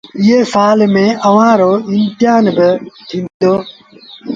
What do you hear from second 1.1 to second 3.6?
اُئآݩ رو امتهآن با ٿيٚتو۔